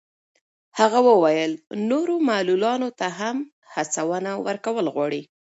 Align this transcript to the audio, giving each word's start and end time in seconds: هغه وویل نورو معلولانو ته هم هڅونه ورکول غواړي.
هغه 0.79 0.99
وویل 1.09 1.51
نورو 1.89 2.15
معلولانو 2.29 2.89
ته 2.99 3.07
هم 3.19 3.37
هڅونه 3.73 4.31
ورکول 4.45 4.85
غواړي. 4.95 5.21